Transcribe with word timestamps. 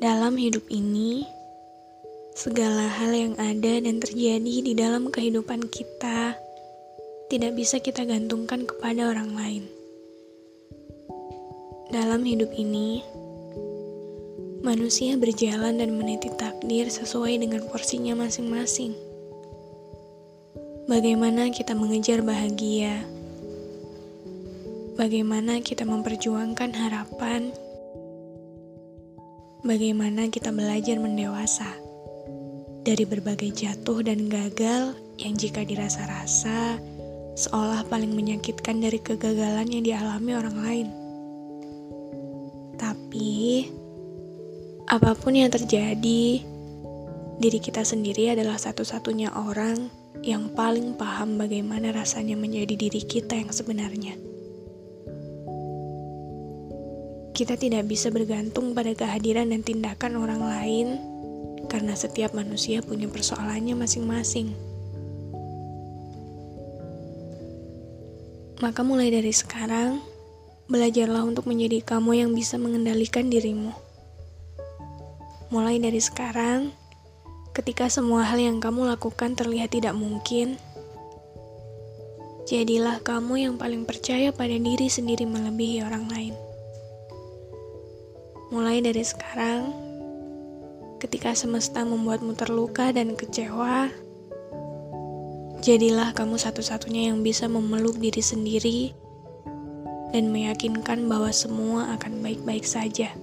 Dalam 0.00 0.40
hidup 0.40 0.64
ini, 0.72 1.28
segala 2.32 2.88
hal 2.88 3.12
yang 3.12 3.34
ada 3.36 3.84
dan 3.84 4.00
terjadi 4.00 4.64
di 4.64 4.72
dalam 4.72 5.12
kehidupan 5.12 5.68
kita 5.68 6.40
tidak 7.28 7.52
bisa 7.52 7.84
kita 7.84 8.08
gantungkan 8.08 8.64
kepada 8.64 9.12
orang 9.12 9.36
lain. 9.36 9.68
Dalam 11.92 12.24
hidup 12.24 12.48
ini, 12.56 13.04
manusia 14.64 15.20
berjalan 15.20 15.76
dan 15.76 15.92
meniti 15.92 16.32
takdir 16.32 16.88
sesuai 16.88 17.36
dengan 17.36 17.60
porsinya 17.68 18.16
masing-masing. 18.16 18.96
Bagaimana 20.88 21.52
kita 21.52 21.76
mengejar 21.76 22.24
bahagia? 22.24 23.04
Bagaimana 24.96 25.60
kita 25.60 25.84
memperjuangkan 25.84 26.72
harapan? 26.72 27.52
Bagaimana 29.60 30.32
kita 30.32 30.48
belajar 30.56 30.96
mendewasa 30.96 31.68
dari 32.80 33.04
berbagai 33.04 33.52
jatuh 33.52 34.00
dan 34.00 34.24
gagal 34.32 34.96
yang 35.20 35.36
jika 35.36 35.68
dirasa-rasa 35.68 36.80
seolah 37.36 37.84
paling 37.92 38.16
menyakitkan 38.16 38.80
dari 38.80 38.96
kegagalan 39.04 39.68
yang 39.68 39.84
dialami 39.84 40.32
orang 40.32 40.56
lain. 40.64 40.88
Tapi, 42.80 43.68
apa 44.88 45.12
pun 45.12 45.36
yang 45.36 45.52
terjadi, 45.52 46.40
diri 47.36 47.58
kita 47.60 47.84
sendiri 47.84 48.32
adalah 48.32 48.56
satu-satunya 48.56 49.28
orang 49.36 49.92
yang 50.24 50.48
paling 50.56 50.96
paham 50.96 51.36
bagaimana 51.36 51.92
rasanya 51.92 52.32
menjadi 52.32 52.80
diri 52.80 53.04
kita 53.04 53.36
yang 53.36 53.52
sebenarnya. 53.52 54.29
Kita 57.40 57.56
tidak 57.56 57.88
bisa 57.88 58.12
bergantung 58.12 58.76
pada 58.76 58.92
kehadiran 58.92 59.48
dan 59.48 59.64
tindakan 59.64 60.20
orang 60.20 60.44
lain 60.44 61.00
karena 61.72 61.96
setiap 61.96 62.36
manusia 62.36 62.84
punya 62.84 63.08
persoalannya 63.08 63.80
masing-masing. 63.80 64.52
Maka 68.60 68.84
mulai 68.84 69.08
dari 69.08 69.32
sekarang, 69.32 70.04
belajarlah 70.68 71.24
untuk 71.24 71.48
menjadi 71.48 71.80
kamu 71.80 72.20
yang 72.20 72.30
bisa 72.36 72.60
mengendalikan 72.60 73.32
dirimu. 73.32 73.72
Mulai 75.48 75.80
dari 75.80 75.96
sekarang, 75.96 76.76
ketika 77.56 77.88
semua 77.88 78.28
hal 78.28 78.36
yang 78.36 78.60
kamu 78.60 78.84
lakukan 78.84 79.32
terlihat 79.32 79.72
tidak 79.72 79.96
mungkin, 79.96 80.60
jadilah 82.44 83.00
kamu 83.00 83.48
yang 83.48 83.54
paling 83.56 83.88
percaya 83.88 84.28
pada 84.28 84.60
diri 84.60 84.92
sendiri 84.92 85.24
melebihi 85.24 85.80
orang 85.88 86.04
lain. 86.12 86.49
Mulai 88.50 88.82
dari 88.82 89.06
sekarang, 89.06 89.70
ketika 90.98 91.38
semesta 91.38 91.86
membuatmu 91.86 92.34
terluka 92.34 92.90
dan 92.90 93.14
kecewa, 93.14 93.86
jadilah 95.62 96.10
kamu 96.10 96.34
satu-satunya 96.34 97.14
yang 97.14 97.22
bisa 97.22 97.46
memeluk 97.46 98.02
diri 98.02 98.18
sendiri 98.18 98.90
dan 100.10 100.34
meyakinkan 100.34 101.06
bahwa 101.06 101.30
semua 101.30 101.94
akan 101.94 102.26
baik-baik 102.26 102.66
saja. 102.66 103.14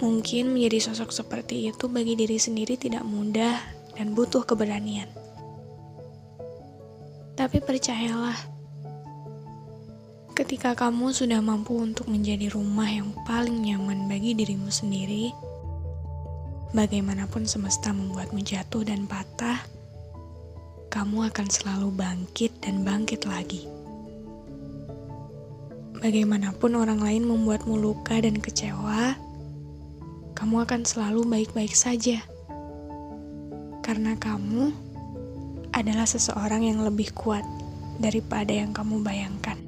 Mungkin 0.00 0.56
menjadi 0.56 0.88
sosok 0.88 1.12
seperti 1.12 1.68
itu 1.68 1.92
bagi 1.92 2.16
diri 2.16 2.40
sendiri 2.40 2.80
tidak 2.80 3.04
mudah 3.04 3.60
dan 4.00 4.16
butuh 4.16 4.48
keberanian. 4.48 5.12
Tapi 7.36 7.60
percayalah, 7.60 8.57
Ketika 10.38 10.78
kamu 10.78 11.10
sudah 11.10 11.42
mampu 11.42 11.74
untuk 11.74 12.06
menjadi 12.06 12.46
rumah 12.54 12.86
yang 12.86 13.10
paling 13.26 13.58
nyaman 13.58 14.06
bagi 14.06 14.38
dirimu 14.38 14.70
sendiri, 14.70 15.34
bagaimanapun 16.70 17.42
semesta 17.42 17.90
membuatmu 17.90 18.46
jatuh 18.46 18.86
dan 18.86 19.10
patah, 19.10 19.58
kamu 20.94 21.26
akan 21.34 21.46
selalu 21.50 21.90
bangkit 21.90 22.54
dan 22.62 22.86
bangkit 22.86 23.26
lagi. 23.26 23.66
Bagaimanapun 25.98 26.78
orang 26.78 27.02
lain 27.02 27.26
membuatmu 27.26 27.74
luka 27.74 28.22
dan 28.22 28.38
kecewa, 28.38 29.18
kamu 30.38 30.62
akan 30.62 30.86
selalu 30.86 31.26
baik-baik 31.26 31.74
saja. 31.74 32.22
Karena 33.82 34.14
kamu 34.14 34.70
adalah 35.74 36.06
seseorang 36.06 36.62
yang 36.62 36.86
lebih 36.86 37.10
kuat 37.10 37.42
daripada 37.98 38.54
yang 38.54 38.70
kamu 38.70 39.02
bayangkan. 39.02 39.67